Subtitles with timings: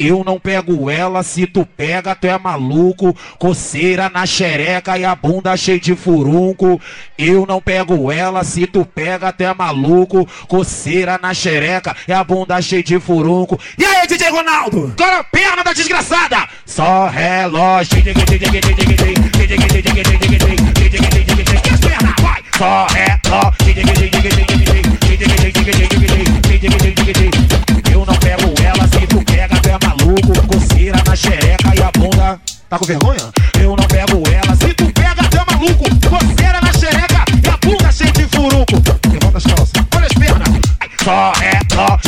[0.00, 3.12] Eu não pego ela, se tu pega, tu é maluco.
[3.36, 6.80] Coceira na xereca e a bunda cheia de furunco.
[7.18, 10.24] Eu não pego ela, se tu pega, tu é maluco.
[10.46, 13.58] Coceira na xereca e a bunda cheia de furunco.
[13.76, 14.94] E aí, DJ Ronaldo?
[14.96, 16.48] Agora perna da desgraçada!
[16.64, 18.00] Só relógio.
[22.56, 23.58] Só relógio.
[32.68, 33.32] Tá com vergonha?
[33.58, 35.84] Eu não pego ela, se tu pega, é maluco.
[36.06, 38.74] Coceira na xereca e a bunda cheia de furuco.
[39.10, 40.48] Levanta as calças, olha as pernas.
[41.02, 41.74] Só é.
[41.74, 41.98] Só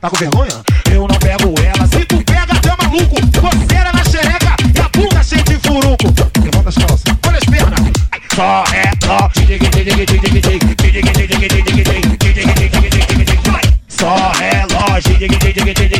[0.00, 0.52] Tá com vergonha?
[0.92, 3.16] Eu não pego ela, se tu pega, é maluco.
[3.40, 6.14] Coceira na xereca e a bunda cheia de furuco.
[6.40, 7.80] Levanta as calças, olha as pernas.
[8.32, 9.28] Só é só.
[13.88, 15.97] Só relógio.